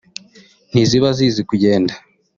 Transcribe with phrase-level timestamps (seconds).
[0.69, 1.93] ntiziba zizi kugenda